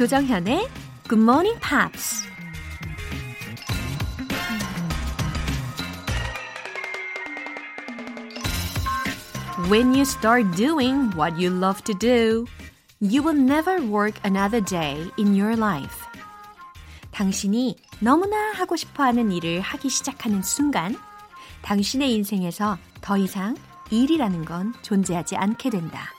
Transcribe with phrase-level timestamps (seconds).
[0.00, 0.66] 조정현의
[1.08, 2.24] Good Morning Pops.
[9.68, 12.46] When you start doing what you love to do,
[13.00, 16.06] you will never work another day in your life.
[17.12, 20.95] 당신이 너무나 하고 싶어 하는 일을 하기 시작하는 순간,
[21.61, 23.55] 당신의 인생에서 더 이상
[23.89, 26.09] 일이라는 건 존재하지 않게 된다.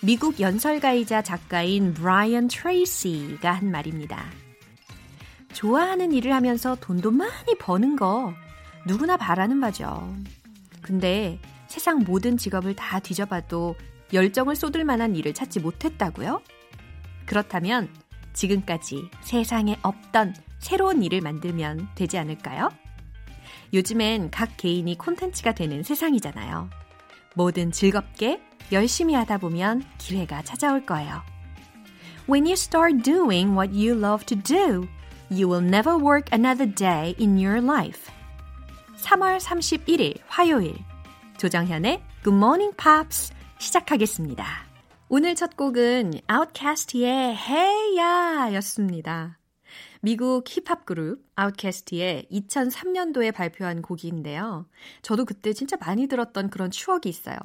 [0.00, 4.24] 미국 연설가이자 작가인 브라이언 트레이시가 한 말입니다.
[5.52, 8.32] 좋아하는 일을 하면서 돈도 많이 버는 거
[8.86, 10.12] 누구나 바라는 바죠.
[10.80, 13.76] 근데 세상 모든 직업을 다 뒤져봐도
[14.12, 16.42] 열정을 쏟을 만한 일을 찾지 못했다고요?
[17.26, 17.88] 그렇다면
[18.32, 22.70] 지금까지 세상에 없던 새로운 일을 만들면 되지 않을까요?
[23.74, 26.70] 요즘엔 각 개인이 콘텐츠가 되는 세상이잖아요.
[27.34, 31.22] 뭐든 즐겁게 열심히 하다 보면 기회가 찾아올 거예요.
[32.28, 34.88] When you start doing what you love to do,
[35.30, 38.10] you will never work another day in your life.
[38.98, 40.76] 3월 31일 화요일
[41.38, 44.46] 조정현의 Good Morning Pops 시작하겠습니다.
[45.08, 49.41] 오늘 첫 곡은 Outcast의 Hey Ya 였습니다.
[50.04, 54.66] 미국 힙합 그룹 아웃캐스트의 2003년도에 발표한 곡인데요.
[55.00, 57.36] 저도 그때 진짜 많이 들었던 그런 추억이 있어요.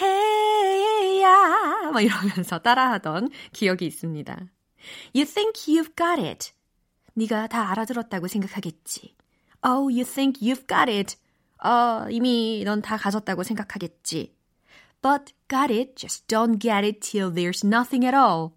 [0.00, 4.36] 헤이야 막 이러면서 따라하던 기억이 있습니다.
[5.14, 6.50] You think you've got it.
[7.14, 9.14] 네가 다 알아들었다고 생각하겠지.
[9.64, 11.16] Oh, you think you've got it.
[11.62, 14.34] 어, 이미 넌 다 가졌다고 생각하겠지.
[15.00, 18.54] But got it, just don't get it till there's nothing at all.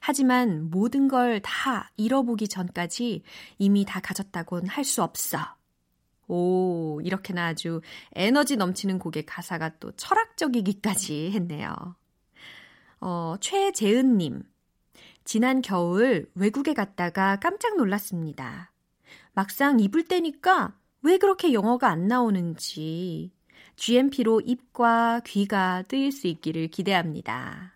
[0.00, 3.22] 하지만 모든 걸 다 잃어보기 전까지
[3.58, 5.38] 이미 다 가졌다곤 할 수 없어.
[6.28, 7.80] 오, 이렇게나 아주
[8.14, 11.74] 에너지 넘치는 곡의 가사가 또 철학적이기까지 했네요.
[13.00, 14.42] 어, 최재은님.
[15.24, 18.72] 지난 겨울 외국에 갔다가 깜짝 놀랐습니다.
[19.34, 23.32] 막상 입을 때니까 왜 그렇게 영어가 안 나오는지
[23.76, 27.73] GMP로 입과 귀가 뜨일 수 있기를 기대합니다.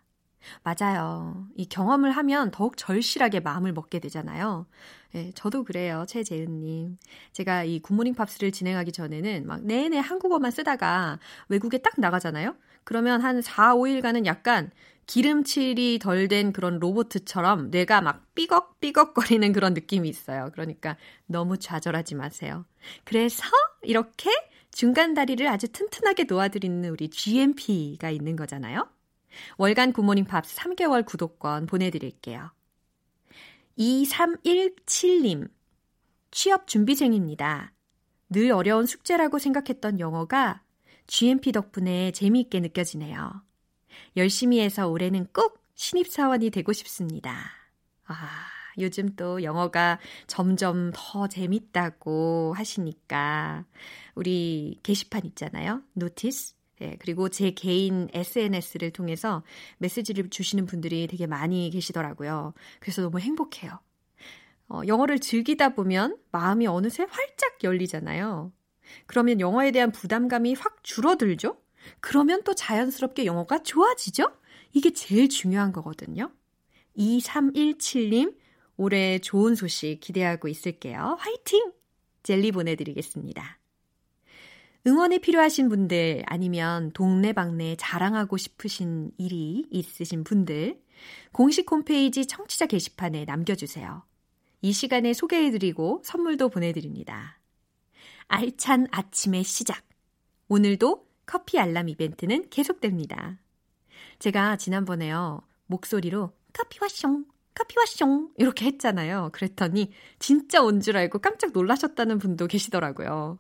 [0.63, 1.47] 맞아요.
[1.55, 4.67] 이 경험을 하면 더욱 절실하게 마음을 먹게 되잖아요.
[5.13, 6.05] 네, 저도 그래요.
[6.07, 6.99] 최재은님.
[7.33, 12.55] 제가 이 굿모닝 팝스를 진행하기 전에는 막 내내 한국어만 쓰다가 외국에 딱 나가잖아요.
[12.85, 14.71] 그러면 한 4, 5일간은 약간
[15.07, 20.51] 기름칠이 덜 된 그런 로보트처럼 뇌가 막 삐걱삐걱거리는 그런 느낌이 있어요.
[20.53, 22.67] 그러니까 너무 좌절하지 마세요.
[23.05, 23.43] 그래서
[23.83, 24.31] 이렇게
[24.71, 28.87] 중간 다리를 아주 튼튼하게 놓아드리는 우리 GMP가 있는 거잖아요.
[29.57, 32.51] 월간 굿모닝 팝스 3개월 구독권 보내드릴게요.
[33.79, 35.49] 2317님,
[36.31, 37.73] 취업 준비생입니다.
[38.31, 40.63] 늘 어려운 숙제라고 생각했던 영어가
[41.07, 43.43] GMP 덕분에 재미있게 느껴지네요.
[44.17, 47.51] 열심히 해서 올해는 꼭 신입사원이 되고 싶습니다.
[48.05, 48.15] 아,
[48.79, 53.65] 요즘 또 영어가 점점 더 재밌다고 하시니까
[54.15, 55.83] 우리 게시판 있잖아요.
[55.95, 56.58] notice.
[56.81, 59.43] 네, 그리고 제 개인 SNS를 통해서
[59.79, 62.55] 메시지를 주시는 분들이 되게 많이 계시더라고요.
[62.81, 63.81] 그래서 너무 행복해요.
[64.69, 68.53] 어, 영어를 즐기다 보면 마음이 어느새 활짝 열리잖아요.
[69.07, 71.59] 그러면 영어에 대한 부담감이 확 줄어들죠?
[72.01, 74.31] 그러면 또 자연스럽게 영어가 좋아지죠?
[74.73, 76.31] 이게 제일 중요한 거거든요.
[76.97, 78.37] 2317님,
[78.77, 81.17] 올해 좋은 소식 기대하고 있을게요.
[81.19, 81.73] 화이팅!
[82.23, 83.58] 젤리 보내드리겠습니다.
[84.89, 90.81] 응원이 필요하신 분들 아니면 동네방네 자랑하고 싶으신 일이 있으신 분들
[91.31, 94.03] 공식 홈페이지 청취자 게시판에 남겨주세요.
[94.63, 97.39] 이 시간에 소개해드리고 선물도 보내드립니다.
[98.29, 99.85] 알찬 아침의 시작.
[100.49, 103.39] 오늘도 커피 알람 이벤트는 계속됩니다.
[104.19, 109.29] 제가 지난번에요, 목소리로 커피 와 숑, 커피 와 숑 이렇게 했잖아요.
[109.35, 113.39] 그랬더니 진짜 온 줄 알고 깜짝 놀라셨다는 분도 계시더라고요.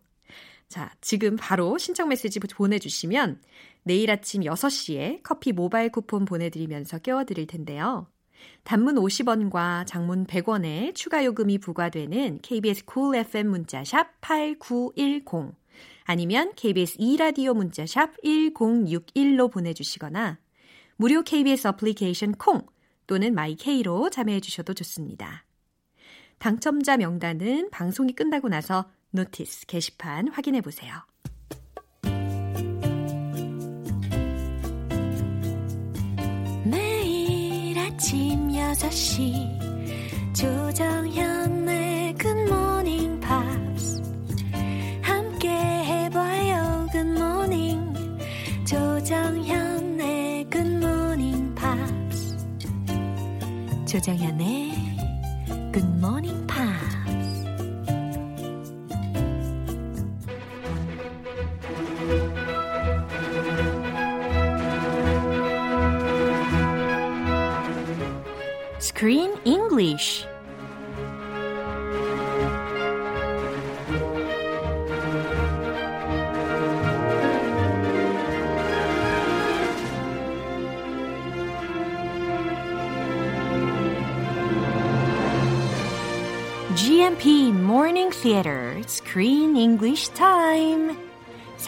[0.69, 3.41] 자, 지금 바로 신청 메시지 보내주시면
[3.85, 8.06] 내일 아침 6시에 커피 모바일 쿠폰 보내드리면서 깨워드릴 텐데요.
[8.65, 15.55] 단문 50원과 장문 100원의 추가 요금이 부과되는 KBS cool FM 문자샵 8910
[16.05, 20.38] 아니면 KBS 2라디오 문자샵 1061로 보내주시거나
[20.97, 22.67] 무료 KBS 어플리케이션 콩
[23.06, 25.44] 또는 마이케이로 참여해 주셔도 좋습니다.
[26.38, 30.93] 당첨자 명단은 방송이 끝나고 나서 notice 게시판 확인해 보세요.
[36.65, 44.03] 매일 아침 6시 조정현의 굿모닝 팝스
[45.03, 47.95] 함께 해봐요 good morning
[48.67, 52.37] 조정현의 굿모닝 팝스
[53.87, 54.73] 조정현의
[55.73, 56.18] 굿모닝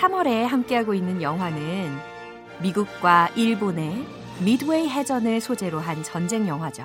[0.00, 1.91] 3월에 함께하고 있는 영화는
[2.62, 4.02] 미국과 일본의
[4.43, 6.85] 미드웨이 해전을 소재로 한 전쟁 영화죠.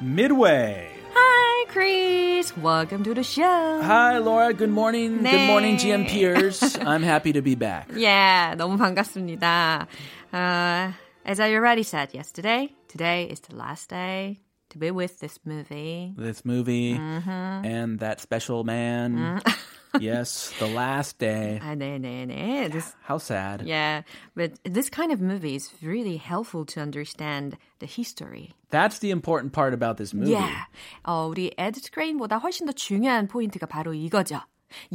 [0.00, 0.88] Midway.
[1.14, 2.52] Hi, Chris.
[2.56, 3.80] Welcome to the show.
[3.82, 4.52] Hi, Laura.
[4.52, 5.22] Good morning.
[5.22, 5.30] 네.
[5.30, 6.78] Good morning, GMPers.
[6.84, 7.88] I'm happy to be back.
[7.94, 9.86] Yeah, 너무 반갑습니다.
[10.32, 10.92] Uh,
[11.24, 14.40] as I already said yesterday, today is the last day
[14.70, 16.12] to be with this movie.
[16.18, 17.64] This movie Mm-hmm.
[17.64, 19.40] and that special man.
[19.99, 21.59] yes, the last day.
[21.61, 22.71] 아, 네네네.
[22.71, 23.63] This, How sad.
[23.65, 24.01] yeah,
[24.35, 28.53] but this kind of movie is really helpful to understand the history.
[28.71, 30.31] That's the important part about this movie.
[30.33, 30.65] Yeah.
[31.05, 34.41] 어, 우리 에드 스크린보다 훨씬 더 중요한 포인트가 바로 이거죠.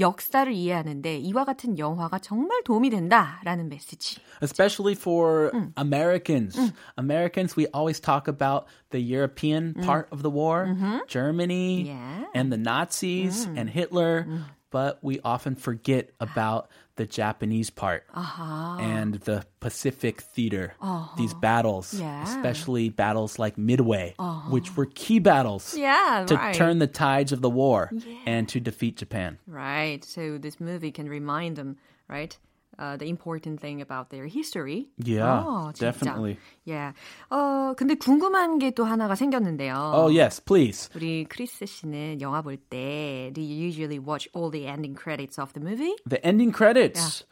[0.01, 4.17] 역사를 이해하는데 이와 같은 영화가 정말 도움이 된다라는 메시지.
[4.43, 6.59] Especially for Americans.
[6.99, 10.67] Americans, we always talk about the European part of the war,
[11.07, 12.25] Germany Yeah.
[12.35, 14.27] and the Nazis and Hitler,
[14.74, 18.82] but we often forget about the Japanese part uh-huh.
[18.82, 20.74] and the Pacific theater.
[20.82, 21.16] Uh-huh.
[21.16, 22.24] These battles, Yeah.
[22.24, 24.50] especially battles like Midway, uh-huh.
[24.50, 26.56] which were key battles Yeah, to right.
[26.56, 27.92] turn the tides of the war
[28.26, 29.38] and to defeat Japan.
[29.46, 30.04] Right.
[30.04, 31.78] So this movie can remind them,
[32.10, 32.36] right?
[32.79, 34.87] Uh, the important thing about their history.
[35.03, 35.81] Yeah, 어, 진짜.
[35.91, 36.39] definitely.
[36.65, 36.93] Yeah.
[37.29, 39.75] 어, 근데 궁금한 게 또 하나가 생겼는데요.
[39.75, 40.89] Oh, yes, please.
[40.95, 45.53] 우리 크리스 씨는 영화 볼 때 do you usually watch all the ending credits of
[45.55, 45.93] the movie?
[46.07, 47.25] The ending credits.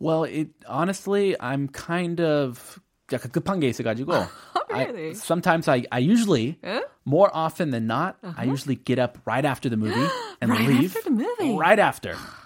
[0.00, 2.80] Well, it honestly, I'm kind of
[3.12, 4.10] 약간 급한 게 있어가지고.
[4.70, 5.10] Really?
[5.10, 6.58] I, sometimes I, I usually,
[7.04, 10.02] more often than not, I usually get up right after the movie
[10.40, 10.96] and Right leave.
[10.96, 11.54] after the movie?
[11.56, 12.16] Right after.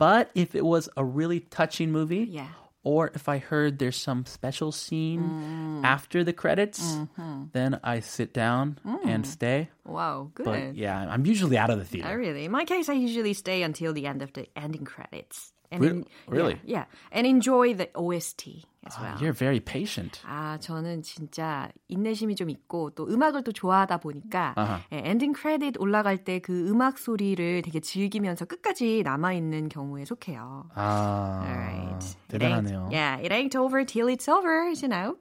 [0.00, 2.48] But if it was a really touching movie, Yeah.
[2.82, 5.84] or if I heard there's some special scene Mm.
[5.84, 7.52] after the credits, Mm-hmm.
[7.52, 9.68] then I sit down and stay.
[9.84, 10.46] Wow, good.
[10.46, 12.16] But yeah, I'm usually out of the Oh, theater.
[12.16, 12.44] really?
[12.46, 15.52] In my case, I usually stay until the end of the ending credits.
[15.71, 16.59] And Re- really?
[16.63, 16.85] Yeah, yeah.
[17.11, 19.17] And enjoy the OST as well.
[19.19, 20.21] You're very patient.
[20.23, 24.79] 아, 저는 진짜 인내심이 좀 있고 또 음악을 또 좋아하다 보니까 아하.
[24.93, 30.69] 예, 엔딩 크레딧 올라갈 때 그 음악 소리를 되게 즐기면서 끝까지 남아 있는 경우에 속해요.
[30.75, 32.15] 아, Alright.
[32.29, 32.85] 대단하네요.
[32.87, 35.17] It ain't, yeah, it ain't over till it's over, you know.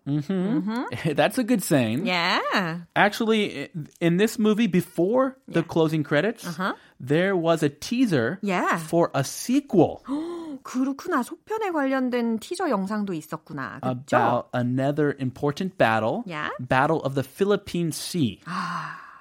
[1.17, 2.07] That's a good saying.
[2.07, 2.41] Yeah.
[2.95, 3.69] Actually, i-
[4.01, 6.47] in this movie, before the closing credits,
[7.01, 8.77] there was a teaser Yeah.
[8.79, 10.03] for a sequel
[10.64, 11.24] 그렇구나.
[11.24, 13.80] 속편에 관련된 티저 영상도 있었구나.
[13.80, 14.18] 그죠?
[14.18, 16.50] about another important battle, Yeah.
[16.60, 18.40] Battle of the Philippine Sea.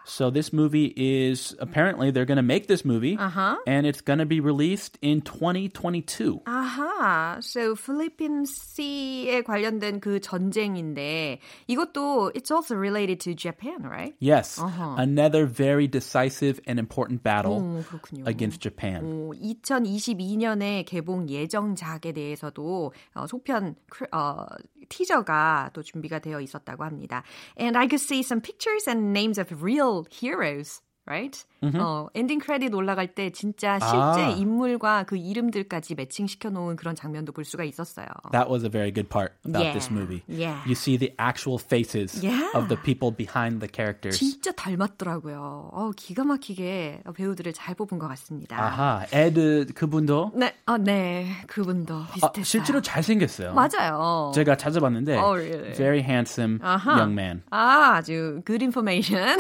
[0.07, 3.55] So this movie is apparently they're going to make this movie, Uh-huh.
[3.65, 6.41] and it's going to be released in 2022.
[6.43, 14.13] 아하, so Philippine Sea에 관련된 그 전쟁인데 이것도 it's also related to Japan, right?
[14.19, 14.95] Yes, Uh-huh.
[14.99, 18.27] another very decisive and important battle 오, 그렇군요.
[18.27, 18.99] against Japan.
[19.07, 24.45] 어, 2022년에 개봉 예정작에 대해서도 어, 속편 크- 어,
[24.89, 27.23] 티저가 또 준비가 되어 있었다고 합니다.
[27.57, 30.80] And I could see some pictures and names of real heroes.
[31.06, 31.42] Right?
[31.62, 34.28] 어, 엔딩 크레딧 올라갈 때 진짜 실제 아.
[34.30, 38.06] 인물과 그 이름들까지 매칭시켜 놓은 그런 장면도 볼 수가 있었어요.
[38.32, 40.22] That was a very good part about this Yeah, movie.
[40.28, 40.62] yeah.
[40.66, 42.50] You see the actual faces Yeah.
[42.54, 44.18] of the people behind the characters.
[44.18, 45.70] 진짜 닮았더라고요.
[45.72, 48.56] 어, 기가 막히게 배우들을 잘 뽑은 것 같습니다.
[48.56, 52.44] 아하, 에드 그분도 네, 어, 네, 그분도 아, 비슷했어요.
[52.44, 53.54] 실제로 잘생겼어요.
[53.54, 54.30] 맞아요.
[54.34, 55.72] 제가 찾아봤는데 Oh, really?
[55.74, 56.98] very handsome 아하.
[56.98, 57.42] young man.
[57.50, 59.38] 아, 아주 good information.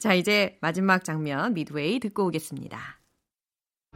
[0.00, 2.79] 자, 이제 마지막 장면 미드웨이 듣고 오겠습니다.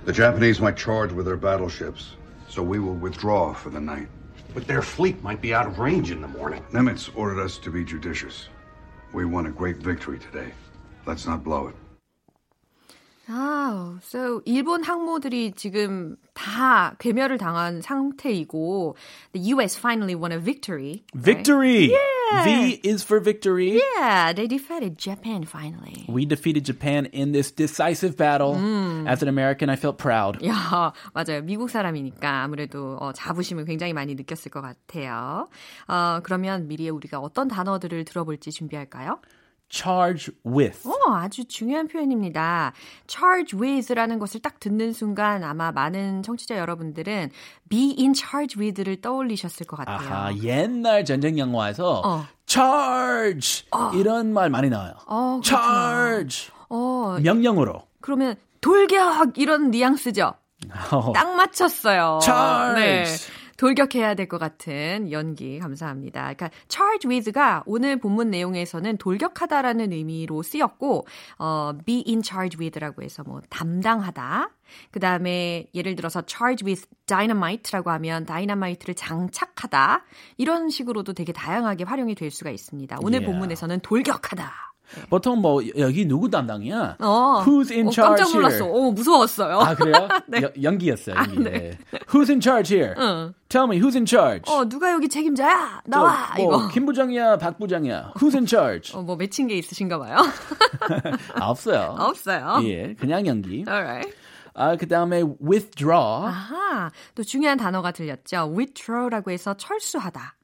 [0.06, 2.16] The Japanese might charge with their battleships,
[2.50, 4.10] so we will withdraw for the night.
[4.54, 6.62] But their fleet might be out of range in the morning.
[6.74, 8.50] Nimitz ordered us to be judicious.
[9.14, 10.52] We won a great victory today.
[11.06, 11.76] Let's not blow it.
[13.28, 18.96] 아, so 일본 항모들이 지금 다 괴멸을 당한 상태이고
[19.32, 21.06] the US finally won a victory.
[21.16, 21.90] right?
[22.45, 23.81] V is for victory.
[23.97, 26.05] Yeah, they defeated Japan finally.
[26.09, 28.55] We defeated Japan in this decisive battle.
[28.55, 29.09] Mm.
[29.09, 30.39] As an American, I felt proud.
[30.45, 31.43] 야, 맞아요.
[31.43, 35.49] 미국 사람이니까 아무래도 어, 자부심을 굉장히 많이 느꼈을 것 같아요.
[35.89, 39.21] 어, 그러면 미리에 우리가 어떤 단어들을 들어볼지 준비할까요?
[39.71, 40.89] Charge with.
[40.89, 42.73] 어, 아주 중요한 표현입니다.
[43.07, 47.31] charge with라는 것을 딱 듣는 순간 아마 많은 청취자 여러분들은
[47.69, 49.99] be in charge with를 떠올리셨을 것 같아요.
[49.99, 52.27] 아하, 옛날 전쟁 영화에서 어.
[52.47, 54.95] charge 이런 말 많이 나와요.
[55.07, 57.83] 어, charge 어, 명령으로.
[58.01, 60.35] 그러면 돌격 이런 뉘앙스죠.
[60.93, 61.13] 어.
[61.13, 62.19] 딱 맞췄어요.
[62.23, 62.81] Charge.
[62.81, 63.05] 네.
[63.59, 66.23] 돌격해야 될 것 같은 연기 감사합니다.
[66.23, 71.07] 그러니까 charge with가 오늘 본문 내용에서는 돌격하다라는 의미로 쓰였고
[71.39, 74.51] 어, be in charge with라고 해서 뭐 담당하다.
[74.91, 80.05] 그 다음에 예를 들어서 charge with dynamite라고 하면 다이너마이트를 장착하다.
[80.37, 82.99] 이런 식으로도 되게 다양하게 활용이 될 수가 있습니다.
[83.03, 83.27] 오늘 Yeah.
[83.33, 84.68] 본문에서는 돌격하다.
[85.11, 86.97] 보통 뭐 여기 누구 담당이야?
[87.01, 87.43] 어.
[87.47, 88.65] Who's in 어, charge 깜짝 놀랐어.
[88.65, 88.71] here?
[88.89, 89.59] 어, 무서웠어요.
[89.61, 90.09] 아 그래요?
[90.29, 90.43] 네.
[90.43, 91.15] 여- 연기였어요.
[91.17, 91.39] 연기.
[91.39, 91.51] 네.
[91.51, 91.79] 네.
[92.09, 92.95] Who's in charge here?
[92.99, 93.35] 응.
[93.49, 94.43] Tell me who's in charge?
[94.53, 95.83] 어, 누가 여기 책임자야?
[95.85, 96.35] 저, 나와!
[96.37, 96.69] 뭐, 이거.
[96.69, 98.13] 김 부장이야, 박 부장이야.
[98.17, 98.93] Who's in charge?
[98.97, 100.17] 어, 뭐 맺힌 게 있으신가 봐요.
[101.35, 101.97] 아, 없어요.
[101.99, 102.61] 없어요.
[102.65, 103.65] 예, 그냥 연기.
[103.69, 104.13] Alright.
[104.55, 106.27] 아, 그 다음에 withdraw.
[106.27, 108.53] 아하, 또 중요한 단어가 들렸죠.
[108.57, 110.35] withdraw라고 해서 철수하다,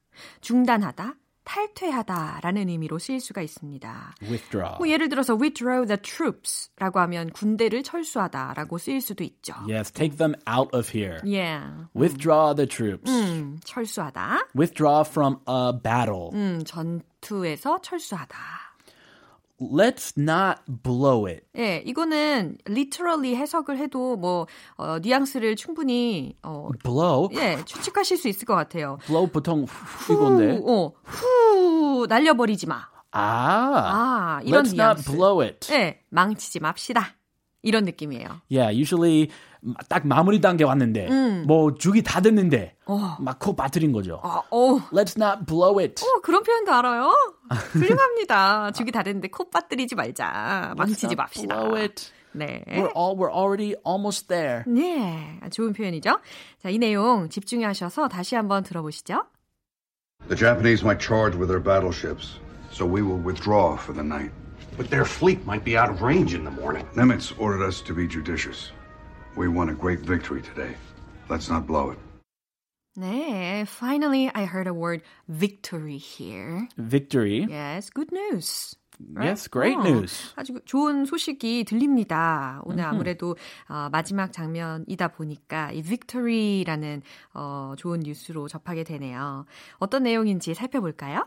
[0.41, 4.15] 중단하다, 탈퇴하다라는 의미로 쓰일 수가 있습니다.
[4.23, 4.77] withdraw.
[4.77, 9.53] 뭐 예를 들어서 withdraw the troops라고 하면 군대를 철수하다라고 쓰일 수도 있죠.
[9.69, 11.19] Yes, take them out of here.
[11.23, 11.87] Yeah.
[11.95, 13.09] Withdraw the troops.
[13.09, 14.47] 음, 철수하다.
[14.57, 16.31] Withdraw from a battle.
[16.33, 18.64] 음, 전투에서 철수하다.
[19.59, 21.45] Let's not blow it.
[21.57, 27.29] 예, 이거는 literally 해석을 해도 뭐 어, 뉘앙스를 충분히 어, blow?
[27.39, 28.97] 예, 추측하실 수 있을 것 같아요.
[29.07, 30.57] blow 보통 후, 이건데.
[30.57, 32.87] 후, 어, 후 날려버리지 마.
[33.11, 35.11] 아, 아, 이런 let's not 뉘앙스.
[35.11, 35.73] blow it.
[35.73, 37.15] 예, 망치지 맙시다.
[37.65, 38.41] 이런 느낌이에요.
[38.49, 39.29] Yeah, usually
[39.89, 41.09] 딱 마무리 단계 왔는데
[41.47, 42.75] 뭐 죽이 다 됐는데
[43.19, 44.21] 막코 빠뜨린 거죠.
[44.23, 46.01] 어, 어, Let's not blow it.
[46.05, 47.11] 어, 그런 표현도 알아요?
[47.71, 48.71] 훌륭합니다.
[48.71, 50.73] 죽이 다 됐는데 코 빠뜨리지 말자.
[50.73, 51.55] Let's 망치지 not 맙시다.
[51.59, 52.11] blow it.
[52.33, 52.63] 네.
[52.67, 54.63] We're all we're already almost there.
[54.67, 56.19] 네, 좋은 표현이죠.
[56.61, 59.23] 자, 이 내용 집중하셔서 다시 한번 들어보시죠.
[60.27, 62.39] The Japanese might charge with their battleships,
[62.71, 64.31] so we will withdraw for the night.
[64.76, 66.86] But their fleet might be out of range in the morning.
[66.94, 68.72] Nimitz ordered us to be judicious.
[69.36, 70.76] We won a great victory today.
[71.28, 71.98] Let's not blow it.
[72.98, 76.68] 네, finally I heard a word victory here.
[76.76, 77.46] Victory.
[77.48, 78.74] Yes, good news.
[79.18, 80.32] Yes, great 어, news.
[80.36, 82.60] 아주 좋은 소식이 들립니다.
[82.64, 83.36] 오늘 아무래도
[83.68, 87.02] 어, 마지막 장면이다 보니까 이 victory라는
[87.34, 89.46] 어, 좋은 뉴스로 접하게 되네요.
[89.78, 91.26] 어떤 내용인지 살펴볼까요?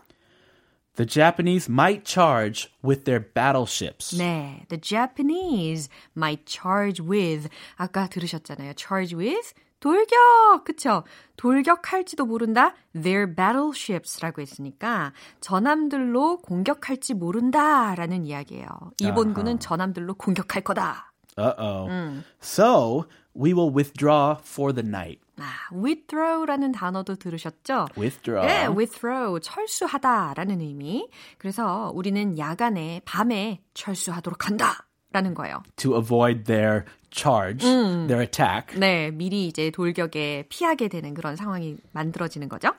[0.99, 4.19] The Japanese might charge with their battleships.
[4.19, 8.73] 네, the Japanese might charge with 아까 들으셨잖아요.
[8.77, 11.05] charge with 돌격, 그쵸?
[11.37, 12.75] 돌격할지도 모른다.
[13.01, 18.67] Their battleships라고 했으니까 전함들로 공격할지 모른다라는 이야기예요.
[18.99, 21.13] 일본군은 전함들로 공격할 거다.
[21.37, 22.25] Uh-oh.
[22.41, 25.21] So, we will withdraw for the night.
[25.39, 27.87] 아, withdraw라는 단어도 들으셨죠?
[27.97, 28.47] Withdraw.
[28.47, 31.09] 네, withdraw, 철수하다라는 의미.
[31.39, 34.85] 그래서 우리는 야간에, 밤에 철수하도록 한다.
[35.11, 35.63] 라는 거예요.
[35.77, 38.79] to avoid their charge, their attack.
[38.79, 42.75] 네, 미리 이제 돌격에 피하게 되는 그런 상황이 만들어지는 거죠.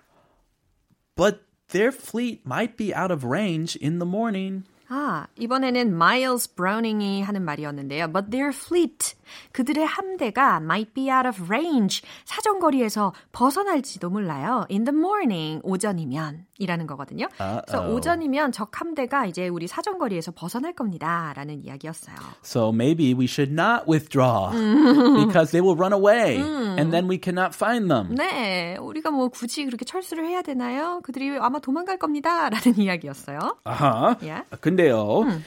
[1.16, 1.40] But
[1.70, 4.64] their fleet might be out of range in the morning.
[4.92, 8.12] 아, 이번에는 Miles Browning이 하는 말이었는데요.
[8.12, 9.16] But their fleet,
[9.52, 14.66] 그들의 함대가 might be out of range, 사정거리에서 벗어날지도 몰라요.
[14.72, 17.28] In the morning, 오전이면 이라는 거거든요.
[17.38, 17.96] 그래서 Uh-oh.
[17.96, 21.34] 오전이면 적 함대가 이제 우리 사정거리에서 벗어날 겁니다.
[21.36, 22.16] 라는 이야기였어요.
[22.44, 27.54] So maybe we should not withdraw because they will run away and then we cannot
[27.56, 28.16] find them.
[28.16, 31.00] 네, 우리가 뭐 굳이 그렇게 철수를 해야 되나요?
[31.04, 32.50] 그들이 아마 도망갈 겁니다.
[32.50, 33.60] 라는 이야기였어요.
[33.66, 34.18] Uh-huh.
[34.22, 34.44] Yeah.
[34.80, 35.42] 근데요.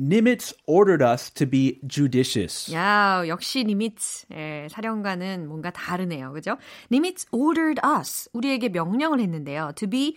[0.00, 2.72] Nimitz ordered us to be judicious.
[2.72, 6.32] 야, 역시 니미츠 예, 사령관은 뭔가 다르네요.
[6.32, 6.56] 그죠?
[6.90, 9.72] 니미츠 ordered us 우리에게 명령을 했는데요.
[9.74, 10.16] to be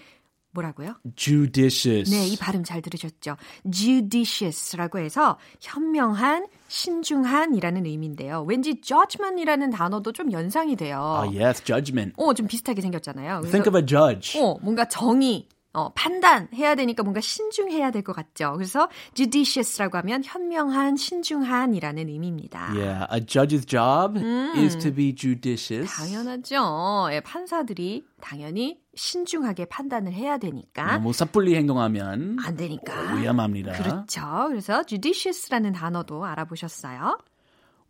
[0.53, 0.95] 뭐라고요?
[1.15, 2.11] Judicious.
[2.11, 3.37] 네, 이 발음 잘 들으셨죠?
[3.71, 8.43] judicious라고 해서 현명한, 신중한이라는 의미인데요.
[8.43, 10.99] 왠지 judgment이라는 단어도 좀 연상이 돼요.
[11.23, 12.13] Ah, yes, judgment.
[12.17, 13.41] 어, 좀 비슷하게 생겼잖아요.
[13.49, 14.39] Think of a judge.
[14.39, 18.53] 어, 뭔가 정의, 어, 판단해야 되니까 뭔가 신중해야 될 것 같죠.
[18.55, 22.73] 그래서 judicious라고 하면 현명한, 신중한이라는 의미입니다.
[22.73, 24.17] Yeah, a judge's job
[24.57, 25.89] is to be judicious.
[25.95, 27.09] 당연하죠.
[27.13, 33.13] 예, 판사들이 당연히 신중하게 판단을 해야 되니까 너무 섣불리 행동하면 안 되니까.
[33.15, 33.71] 위험합니다.
[33.73, 34.21] 그렇죠.
[34.49, 37.17] 그래서 judicious라는 단어도 알아보셨어요?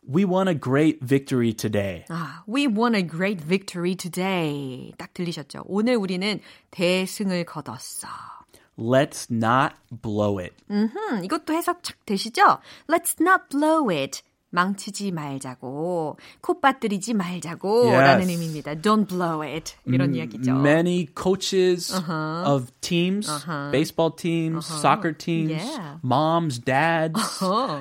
[0.08, 2.04] We won a great victory today.
[2.08, 4.92] 아, we won a great victory today.
[4.98, 5.64] 딱 들리셨죠?
[5.66, 8.06] 오늘 우리는 대승을 거뒀어.
[8.78, 10.54] Let's not blow it.
[10.70, 10.90] 음,
[11.24, 12.58] 이것도 해석 착 되시죠?
[12.88, 14.22] Let's not blow it.
[14.51, 18.01] 망치지 말자고, 코 빠뜨리지 말자고 Yes.
[18.01, 18.75] 라는 의미입니다.
[18.75, 19.75] Don't blow it.
[19.85, 20.53] 이런 이야기죠.
[20.59, 21.93] Many coaches
[22.45, 23.27] of teams,
[23.71, 25.97] baseball teams, soccer teams, Yeah.
[26.03, 27.19] moms, dads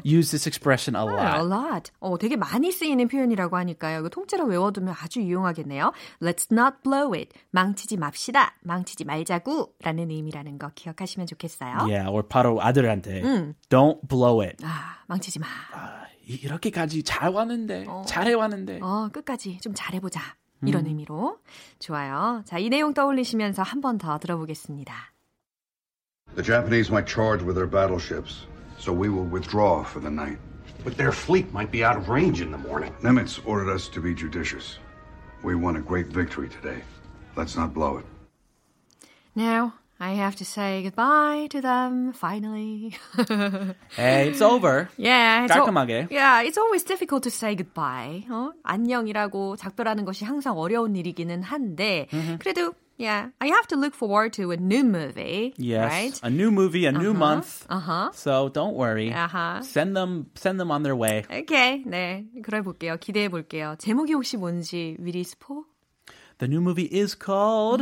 [0.05, 1.45] use this expression a A lot.
[1.47, 1.91] lot.
[2.01, 4.01] 어, 되게 많이 쓰이는 표현이라고 하니까요.
[4.01, 5.93] 이거 통째로 외워두면 아주 유용하겠네요.
[6.23, 7.31] Let's not blow it.
[7.51, 8.55] 망치지 맙시다.
[8.63, 11.79] 망치지 말자고 라는 의미라는 거 기억하시면 좋겠어요.
[11.81, 13.23] Yeah, or 바로 아들한테
[13.69, 14.57] don't blow it.
[14.65, 15.47] 아, 망치지 마.
[15.73, 16.05] 아,
[16.37, 18.81] 이렇게까지 잘 왔는데, 잘해 왔는데.
[18.83, 20.21] 어, 끝까지 좀 잘해보자.
[20.67, 21.39] 이런 의미로.
[21.79, 22.43] 좋아요.
[22.45, 24.95] 자, 이 내용 떠올리시면서 한 번 더 들어보겠습니다.
[26.37, 28.47] The Japanese might charge with their battleships,
[28.79, 30.39] so we will withdraw for the night.
[30.85, 32.93] But their fleet might be out of range in the morning.
[33.03, 34.79] Nimitz ordered us to be judicious.
[35.43, 36.83] We won a great victory today.
[37.37, 38.05] Let's not blow it.
[39.35, 42.98] Now, I have to say goodbye to them, finally.
[43.96, 44.90] Hey, it's over.
[44.98, 46.10] Yeah, it's al- 깔끔하게.
[46.12, 48.26] yeah, it's always difficult to say goodbye.
[48.30, 48.52] 어?
[48.64, 52.08] 안녕이라고 작별하는 것이 항상 어려운 일이기는 한데,
[52.40, 56.20] 그래도 yeah, I have to look forward to a new movie, Yes, right?
[56.24, 57.66] a new movie, a new month.
[57.70, 58.10] Uh-huh.
[58.14, 59.14] So don't worry.
[59.14, 59.62] Uh-huh.
[59.62, 61.24] Send them, send them on their way.
[61.32, 62.98] Okay, 네, 그래 볼게요.
[63.00, 63.76] 기대해 볼게요.
[63.80, 65.64] 제목이 혹시 뭔지 미리 스포?
[66.40, 67.82] The new movie is called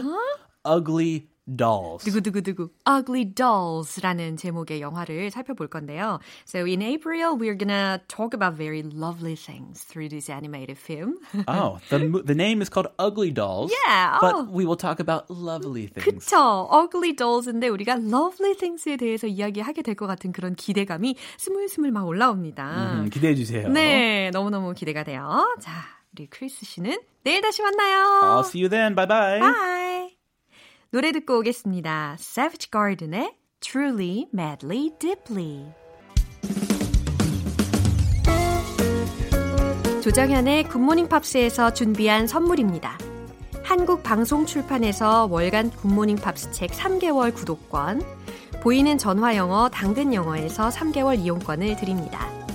[0.63, 2.04] Ugly Dolls.
[2.04, 6.20] 두구두구두구 Ugly Dolls라는 제목의 영화를 살펴볼 건데요.
[6.46, 11.16] So in April, we're gonna talk about very lovely things through this animated film.
[11.48, 13.72] Oh, the the name is called Ugly Dolls.
[13.86, 14.20] Yeah, oh.
[14.20, 16.26] But we will talk about lovely things.
[16.26, 16.68] 그쵸.
[16.70, 23.02] Ugly Dolls인데 우리가 lovely things에 대해서 이야기하게 될 것 같은 그런 기대감이 스물스물 막 올라옵니다.
[23.02, 23.68] 음, 기대해 주세요.
[23.68, 25.46] 네, 너무너무 기대가 돼요.
[25.60, 25.72] 자,
[26.12, 28.20] 우리 크리스 씨는 내일 다시 만나요.
[28.22, 28.94] I'll see you then.
[28.94, 29.40] Bye bye.
[29.40, 30.17] Bye.
[30.90, 32.16] 노래 듣고 오겠습니다.
[32.18, 35.66] Savage Garden의 Truly, Madly, Deeply.
[40.02, 42.96] 조정현의 굿모닝 팝스에서 준비한 선물입니다.
[43.62, 48.00] 한국 방송 출판에서 월간 굿모닝 팝스 책 3개월 구독권,
[48.62, 52.47] 보이는 전화 영어 당근 영어에서 3개월 이용권을 드립니다.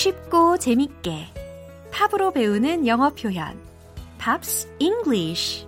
[0.00, 1.26] 쉽고 재밌게
[1.92, 3.60] 팝으로 배우는 영어 표현.
[4.16, 5.66] Pops English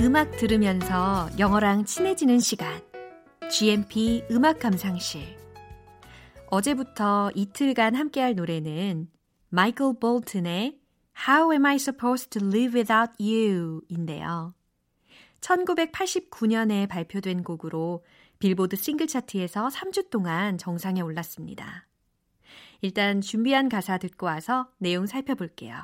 [0.00, 2.82] 음악 들으면서 영어랑 친해지는 시간.
[3.52, 5.22] GMP 음악 감상실.
[6.50, 9.06] 어제부터 이틀간 함께할 노래는
[9.50, 10.80] 마이클 볼튼의
[11.28, 14.55] How Am I Supposed to Live Without You 인데요.
[15.40, 18.04] 1989년에 발표된 곡으로
[18.38, 21.86] 빌보드 싱글 차트에서 3주 동안 정상에 올랐습니다.
[22.82, 25.82] 일단 준비한 가사 듣고 와서 내용 살펴볼게요.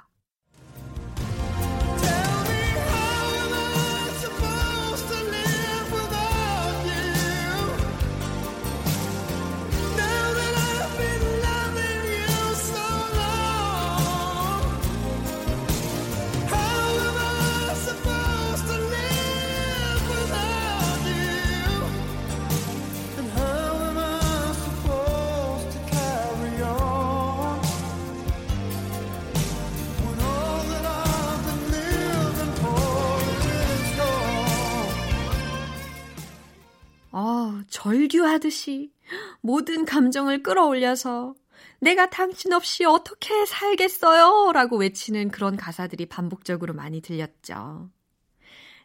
[38.22, 38.92] 절규하듯이
[39.40, 41.34] 모든 감정을 끌어올려서
[41.80, 44.52] 내가 당신 없이 어떻게 살겠어요?
[44.52, 47.90] 라고 외치는 그런 가사들이 반복적으로 많이 들렸죠.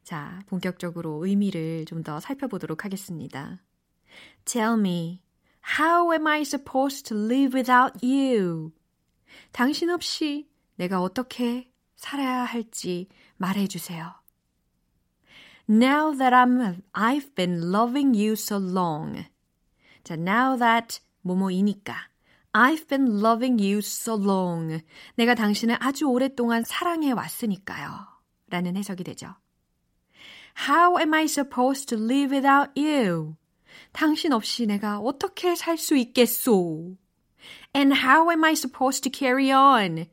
[0.04, 3.62] 자, 본격적으로 의미를 좀 더 살펴보도록 하겠습니다.
[4.46, 5.22] Tell me,
[5.80, 8.72] how am I supposed to live without you?
[9.52, 14.14] 당신 없이 내가 어떻게 살아야 할지 말해주세요.
[15.70, 19.26] Now that I'm, I've been loving you so long.
[20.04, 21.94] 자, now that 뭐뭐이니까.
[22.54, 24.82] I've been loving you so long.
[25.16, 28.08] 내가 당신을 아주 오랫동안 사랑해 왔으니까요.
[28.50, 29.36] 라는 해석이 되죠.
[30.70, 33.36] How am I supposed to live without you?
[33.92, 36.96] 당신 없이 내가 어떻게 살 수 있겠소?
[37.76, 40.08] And how am I supposed to carry on?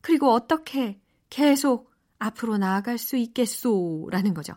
[0.00, 4.08] 그리고 어떻게 계속 앞으로 나아갈 수 있겠소?
[4.10, 4.54] 라는 거죠.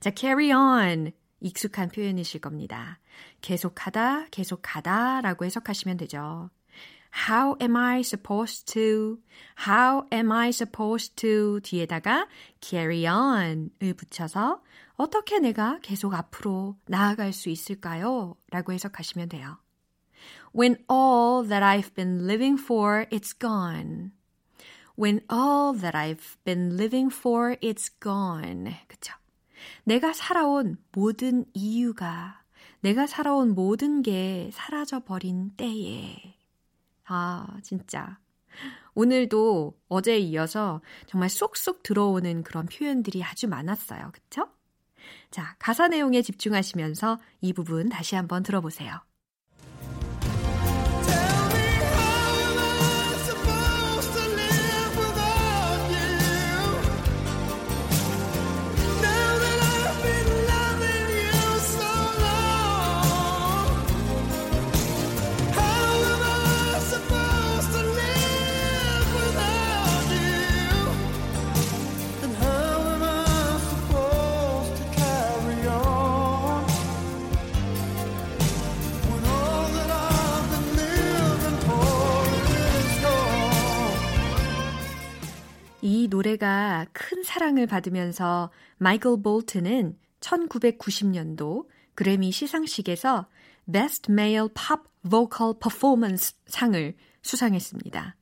[0.00, 1.12] 자, carry on.
[1.40, 2.98] 익숙한 표현이실 겁니다.
[3.40, 6.50] 계속하다, 계속하다 라고 해석하시면 되죠.
[7.28, 9.18] How am I supposed to?
[9.66, 11.60] How am I supposed to?
[11.60, 12.28] 뒤에다가
[12.60, 14.62] carry on을 붙여서
[14.96, 18.36] 어떻게 내가 계속 앞으로 나아갈 수 있을까요?
[18.50, 19.58] 라고 해석하시면 돼요.
[20.54, 24.12] When all that I've been living for it's gone.
[24.98, 28.74] When all that I've been living for it's gone.
[28.88, 29.14] 그쵸?
[29.84, 32.42] 내가 살아온 모든 이유가
[32.80, 36.36] 내가 살아온 모든 게 사라져 버린 때에
[37.04, 38.18] 아, 진짜.
[38.94, 44.10] 오늘도 어제에 이어서 정말 쏙쏙 들어오는 그런 표현들이 아주 많았어요.
[44.12, 44.48] 그쵸?
[45.30, 49.00] 자, 가사 내용에 집중하시면서 이 부분 다시 한번 들어보세요.
[85.86, 93.28] 이 노래가 큰 사랑을 받으면서 마이클 볼튼은 1990년도 그래미 시상식에서
[93.72, 98.16] Best Male Pop Vocal Performance 상을 수상했습니다.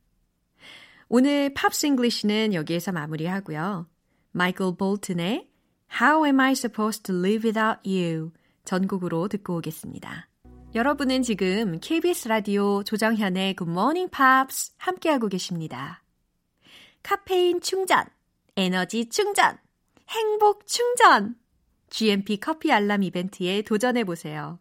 [1.09, 3.89] 오늘 Pops English는 여기에서 마무리하고요.
[4.33, 5.49] 마이클 볼튼의
[6.03, 8.33] How Am I Supposed to Live Without You
[8.67, 10.29] 전곡으로 듣고 오겠습니다.
[10.75, 16.04] 여러분은 지금 KBS 라디오 조정현의 Good Morning Pops 함께하고 계십니다.
[17.05, 18.07] 카페인 충전,
[18.57, 19.59] 에너지 충전,
[20.09, 21.37] 행복 충전.
[21.91, 24.59] GMP 커피 알람 이벤트에 도전해 보세요.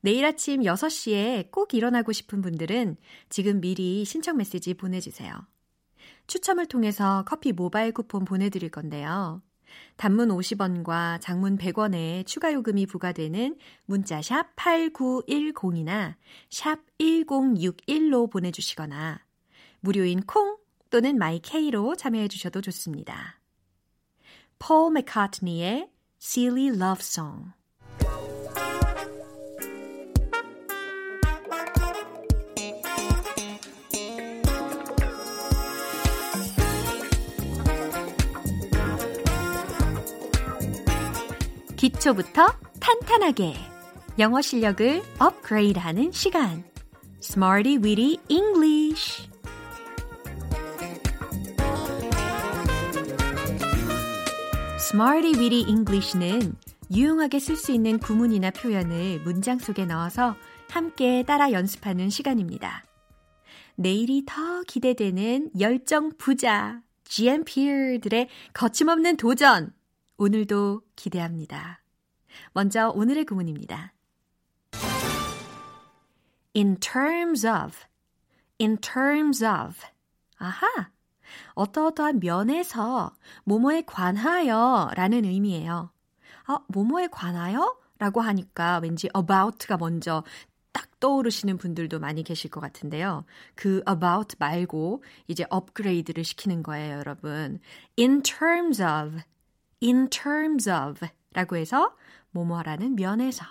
[0.00, 2.96] 내일 아침 6시에 꼭 일어나고 싶은 분들은
[3.28, 5.46] 지금 미리 신청 메시지 보내주세요.
[6.28, 9.42] 추첨을 통해서 커피 모바일 쿠폰 보내드릴 건데요.
[9.96, 16.14] 단문 50원과 장문 100원의 추가 요금이 부과되는 문자 샵 8910이나
[16.48, 19.20] 샵 1061로 보내주시거나
[19.80, 20.63] 무료인 콩
[20.94, 23.40] 또는 마이케이로 참여해 주셔도 좋습니다.
[24.60, 25.90] 폴 맥카트니의
[26.22, 27.50] Silly Love Song
[41.76, 42.46] 기초부터
[42.78, 43.56] 탄탄하게
[44.20, 46.62] 영어 실력을 업그레이드하는 시간
[47.20, 48.63] Smarty Weedy English
[54.94, 56.54] Smarty Weedy English는
[56.88, 60.36] 유용하게 쓸 수 있는 구문이나 표현을 문장 속에 넣어서
[60.70, 62.84] 함께 따라 연습하는 시간입니다.
[63.74, 69.74] 내일이 더 기대되는 열정 부자 GMP들의 거침없는 도전
[70.16, 71.82] 오늘도 기대합니다.
[72.52, 73.94] 먼저 오늘의 구문입니다.
[76.54, 77.80] In terms of,
[78.60, 79.74] in terms of.
[80.38, 80.93] 아하!
[81.54, 83.12] 어떠어떠한 면에서
[83.44, 85.90] 뭐뭐에 관하여 라는 의미예요.
[86.48, 87.76] 어, 뭐뭐에 관하여?
[87.98, 90.24] 라고 하니까 왠지 about가 먼저
[90.72, 93.24] 딱 떠오르시는 분들도 많이 계실 것 같은데요.
[93.54, 97.60] 그 about 말고 이제 업그레이드를 시키는 거예요, 여러분.
[97.98, 99.22] in terms of,
[99.82, 101.94] in terms of 라고 해서
[102.32, 103.44] 뭐뭐라는 면에서,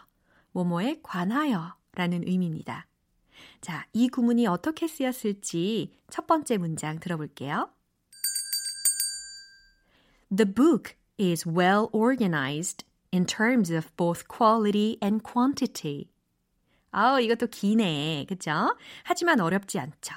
[0.51, 2.85] 뭐뭐에 관하여 라는 의미입니다.
[3.63, 7.69] 자, 이 구문이 어떻게 쓰였을지 첫 번째 문장 들어볼게요.
[10.35, 16.09] The book is well organized in terms of both quality and quantity.
[16.91, 18.25] 아우, 이것도 기네.
[18.27, 18.75] 그죠?
[19.05, 20.13] 하지만 어렵지 않죠.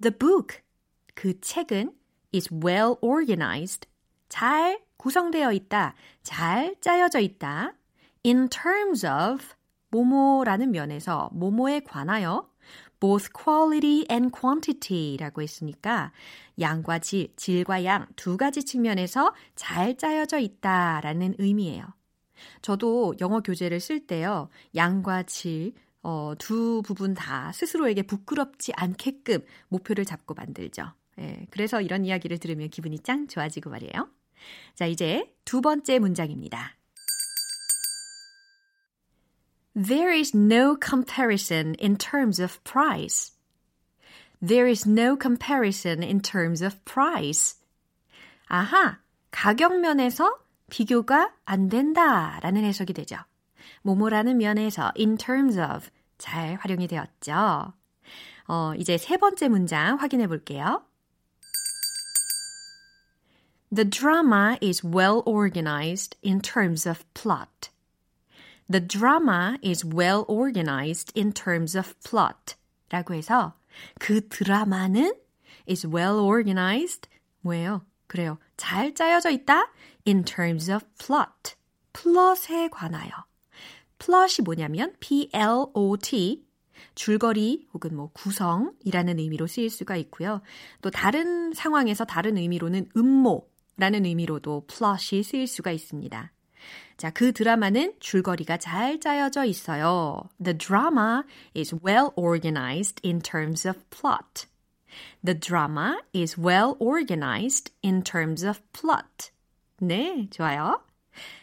[0.00, 0.62] The book,
[1.14, 1.92] 그 책은
[2.34, 3.86] is well organized.
[4.30, 5.94] 잘 구성되어 있다.
[6.22, 7.74] 잘 짜여져 있다.
[8.24, 9.44] In terms of
[9.90, 12.49] 모모라는 면에서 모모에 관하여
[13.00, 16.12] both quality and quantity라고 했으니까
[16.60, 21.84] 양과 질, 질과 양 두 가지 측면에서 잘 짜여져 있다라는 의미예요.
[22.62, 24.48] 저도 영어 교재를 쓸 때요.
[24.74, 30.92] 양과 질, 어, 두 부분 다 스스로에게 부끄럽지 않게끔 목표를 잡고 만들죠.
[31.18, 34.08] 예, 그래서 이런 이야기를 들으면 기분이 짱 좋아지고 말이에요.
[34.74, 36.76] 자, 이제 두 번째 문장입니다.
[39.75, 43.33] There is no comparison in terms of price.
[44.41, 47.57] There is no comparison in terms of price.
[48.47, 48.99] 아하,
[49.31, 50.31] 가격 면에서
[50.69, 53.17] 비교가 안 된다 라는 해석이 되죠.
[53.81, 57.73] 뭐뭐라는 면에서 in terms of 잘 활용이 되었죠.
[58.47, 60.83] 어, 이제 세 번째 문장 확인해 볼게요.
[63.73, 67.68] The drama is well organized in terms of plot.
[68.70, 72.54] The drama is well organized in terms of plot.
[72.90, 73.54] 라고 해서
[73.98, 75.12] 그 드라마는
[75.68, 77.08] is well organized.
[77.40, 77.84] 뭐예요?
[78.06, 78.38] 그래요.
[78.56, 79.72] 잘 짜여져 있다.
[80.06, 81.54] in terms of plot.
[81.92, 83.10] 플롯에 관하여.
[83.98, 86.44] 플롯이 뭐냐면 P-L-O-T
[86.94, 90.40] 줄거리 혹은 뭐 구성이라는 의미로 쓰일 수가 있고요.
[90.80, 96.32] 또 다른 상황에서 다른 의미로는 음모라는 의미로도 플롯이 쓰일 수가 있습니다.
[96.96, 100.28] 자, 그 드라마는 줄거리가 잘 짜여져 있어요.
[100.42, 101.22] The drama
[101.56, 104.46] is well organized in terms of plot.
[105.24, 109.30] The drama is well organized in terms of plot.
[109.80, 110.82] 네, 좋아요.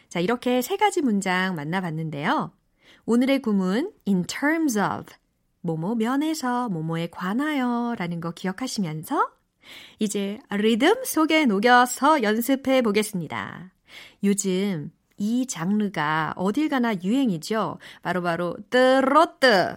[0.08, 2.52] 자, 이렇게 세 가지 문장 만나봤는데요.
[3.04, 5.14] 오늘의 구문 in terms of
[5.62, 9.30] 뭐뭐 면에서 뭐뭐에 관하여 라는 거 기억하시면서
[9.98, 13.72] 이제 리듬 속에 녹여서 연습해 보겠습니다.
[14.24, 17.78] 요즘 이 장르가 어딜 가나 유행이죠.
[18.02, 19.76] 바로바로 뜨로뜨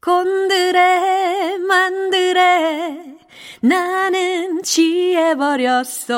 [0.00, 3.18] 곤드레 만드레
[3.62, 6.10] 나는 취해버렸어.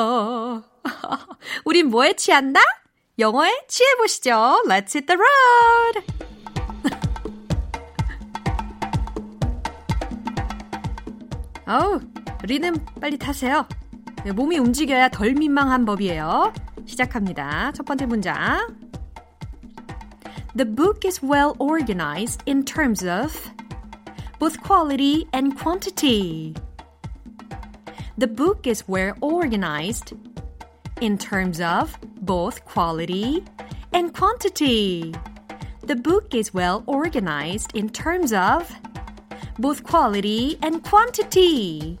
[1.65, 2.59] 우린 뭐에 취한다?
[3.17, 4.63] 영어에 취해보시죠.
[4.67, 6.01] Let's hit the road!
[11.67, 12.01] 어우,
[12.43, 13.67] 리듬 빨리 타세요.
[14.33, 16.53] 몸이 움직여야 덜 민망한 법이에요.
[16.84, 17.72] 시작합니다.
[17.72, 18.76] 첫 번째 문장.
[20.56, 23.32] The book is well organized in terms of
[24.38, 26.54] both quality and quantity.
[28.18, 30.16] The book is well organized
[31.00, 33.44] in terms of both quality
[33.94, 35.12] and quantity.
[35.86, 38.68] The book is well organized in terms of
[39.58, 41.98] both quality and quantity.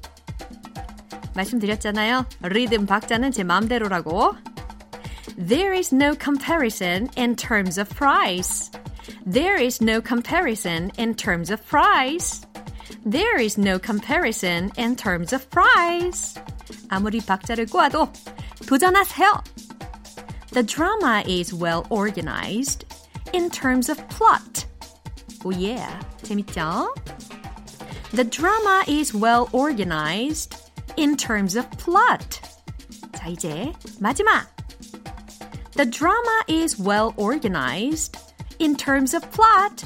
[1.34, 2.26] 말씀드렸잖아요.
[2.42, 4.34] 리듬 박자는 제 마음대로라고.
[5.36, 8.70] There is no comparison in terms of price.
[9.26, 12.40] There is no comparison in terms of price.
[13.04, 16.38] There is no comparison in terms of price.
[16.88, 18.12] 아무리 박자를 꼬아도
[18.66, 19.42] 도전하세요.
[20.52, 22.84] The drama is well organized
[23.32, 24.66] in terms of plot.
[25.44, 26.88] Oh yeah, 재밌죠?
[28.12, 30.56] The drama is well organized
[30.96, 32.40] in terms of plot.
[33.12, 34.46] 자, 이제 마지막.
[35.75, 38.17] The drama is well organized
[38.59, 39.83] in terms of plot.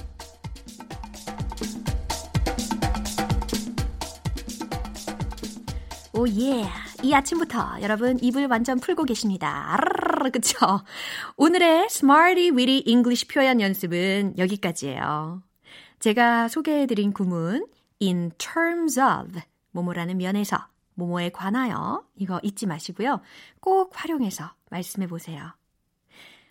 [6.13, 6.67] 오 예.
[7.01, 9.73] 이 아침부터 여러분 입을 완전 풀고 계십니다.
[9.73, 10.57] 아르르르, 그쵸?
[11.37, 15.41] 오늘의 Smarty Weedy English 표현 연습은 여기까지예요.
[15.99, 17.65] 제가 소개해드린 구문
[17.99, 23.21] in terms of 뭐뭐라는 면에서 뭐뭐에 관하여 이거 잊지 마시고요.
[23.59, 25.53] 꼭 활용해서 말씀해 보세요.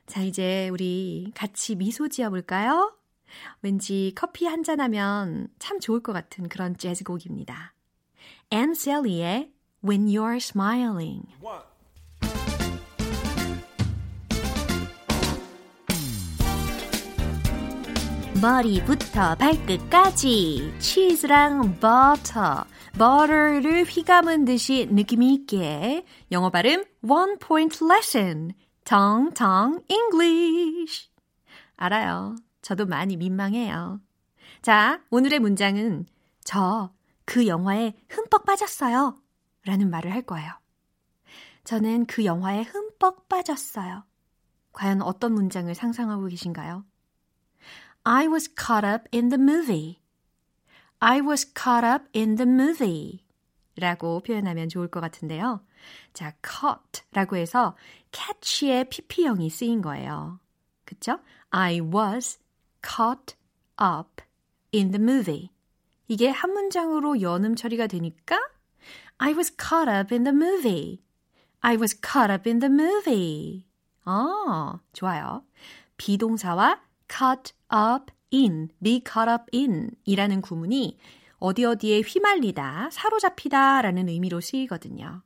[0.09, 2.95] 자, 이제 우리 같이 미소 지어 볼까요?
[3.63, 7.75] 왠지 커피 한 잔 하면 참 좋을 것 같은 그런 재즈 곡입니다.
[8.51, 9.53] 앤 샐리의
[9.85, 11.27] When You're Smiling.
[18.41, 22.65] 머리부터 발끝까지 치즈랑 버터,
[22.97, 28.53] 버터를 휘감은 듯이 느낌 있게 영어 발음 One Point Lesson,
[28.89, 31.11] 텅텅 English.
[31.77, 32.37] 알아요.
[32.63, 34.01] 저도 많이 민망해요.
[34.63, 36.07] 자, 오늘의 문장은
[36.45, 36.99] 저
[37.29, 39.21] 그 영화에 흠뻑 빠졌어요.
[39.67, 40.51] 라는 말을 할 거예요.
[41.65, 44.03] 저는 그 영화에 흠뻑 빠졌어요.
[44.73, 46.87] 과연 어떤 문장을 상상하고 계신가요?
[48.05, 50.01] I was caught up in the movie.
[51.01, 53.27] I was caught up in the movie.
[53.77, 55.61] 라고 표현하면 좋을 것 같은데요.
[56.13, 57.77] 자, caught 라고 해서
[58.13, 60.41] catch의 pp형이 쓰인 거예요.
[60.85, 61.21] 그쵸?
[61.51, 62.39] I was
[62.83, 63.37] caught
[63.81, 64.23] up
[64.75, 65.51] in the movie.
[66.09, 68.41] 이게 한 문장으로 연음 처리가 되니까
[69.19, 71.03] I was caught up in the movie.
[71.61, 73.65] I was caught up in the movie.
[74.05, 75.45] 아, 좋아요.
[75.97, 80.99] 비동사와 caught up in, be caught up in 이라는 구문이
[81.39, 85.23] 어디 어디에 휘말리다, 사로잡히다 라는 의미로 쓰이거든요.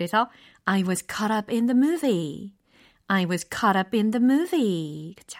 [0.00, 0.30] 그래서
[0.64, 2.54] I was caught up in the movie.
[3.08, 5.14] I was caught up in the movie.
[5.14, 5.38] 그쵸?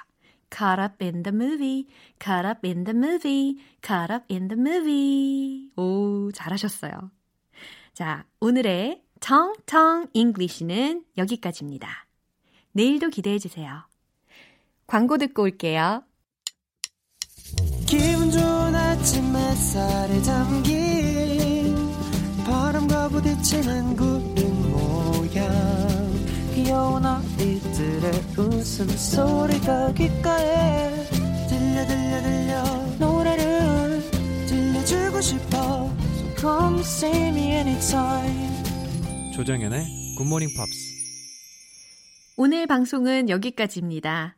[0.51, 1.87] Caught up in the movie,
[2.19, 5.71] caught up in the movie, caught up in the movie.
[5.77, 7.11] 오, 잘하셨어요.
[7.95, 12.07] 자, 오늘의 텅텅 English는 여기까지입니다.
[12.73, 13.89] 내일도 기대해 주세요.
[14.87, 16.03] 광고 듣고 올게요.
[17.87, 21.41] 기분 좋은 아침 햇살에 담긴
[23.11, 24.30] 부딪히는 구름 모양
[26.71, 31.05] 귀여운 아이들의 웃음소리가 귓가에
[31.49, 32.63] 들려 들려 들려
[33.01, 34.01] 노래를
[34.47, 38.63] 들려주고 싶어 So come see me anytime
[39.35, 40.71] 조정연의 굿모닝 팝스
[42.37, 44.37] 오늘 방송은 여기까지입니다.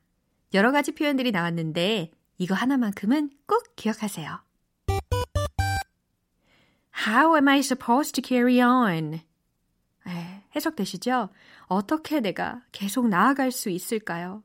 [0.54, 4.42] 여러 가지 표현들이 나왔는데 이거 하나만큼은 꼭 기억하세요.
[7.06, 9.20] How am I supposed to carry on?
[10.06, 11.30] 에, 해석되시죠?
[11.66, 14.42] 어떻게 내가 계속 나아갈 수 있을까요?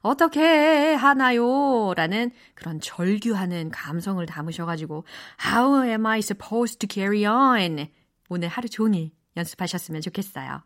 [0.00, 1.94] 어떻게 하나요?
[1.94, 5.04] 라는 그런 절규하는 감성을 담으셔가지고
[5.44, 7.88] How am I supposed to carry on?
[8.28, 10.62] 오늘 하루 종일 연습하셨으면 좋겠어요.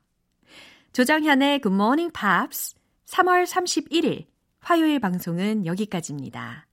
[0.92, 2.74] 조정현의 Good Morning Pops
[3.06, 4.26] 3월 31일
[4.60, 6.66] 화요일 방송은 여기까지입니다.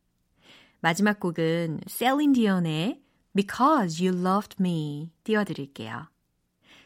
[0.80, 3.02] 마지막 곡은 셀린 디온의
[3.36, 6.08] Because You Loved Me 띄워드릴게요.